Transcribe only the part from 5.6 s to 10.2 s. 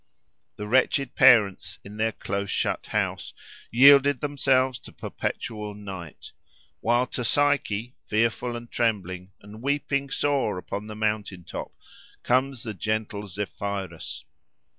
night; while to Psyche, fearful and trembling and weeping